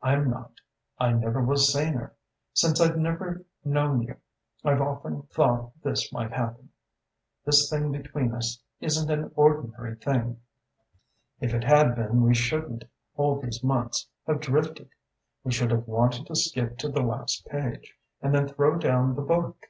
I'm 0.00 0.30
not: 0.30 0.60
I 0.96 1.10
never 1.12 1.42
was 1.42 1.72
saner. 1.72 2.14
Since 2.54 2.80
I've 2.80 2.96
known 2.96 4.02
you 4.02 4.16
I've 4.62 4.80
often 4.80 5.22
thought 5.22 5.72
this 5.82 6.12
might 6.12 6.30
happen. 6.30 6.68
This 7.44 7.68
thing 7.68 7.90
between 7.90 8.32
us 8.32 8.62
isn't 8.78 9.10
an 9.10 9.32
ordinary 9.34 9.96
thing. 9.96 10.40
If 11.40 11.52
it 11.52 11.64
had 11.64 11.96
been 11.96 12.22
we 12.22 12.32
shouldn't, 12.32 12.84
all 13.16 13.40
these 13.40 13.64
months, 13.64 14.08
have 14.28 14.38
drifted. 14.38 14.88
We 15.42 15.50
should 15.50 15.72
have 15.72 15.88
wanted 15.88 16.28
to 16.28 16.36
skip 16.36 16.78
to 16.78 16.88
the 16.88 17.02
last 17.02 17.44
page 17.48 17.92
and 18.22 18.32
then 18.32 18.46
throw 18.46 18.78
down 18.78 19.16
the 19.16 19.22
book. 19.22 19.66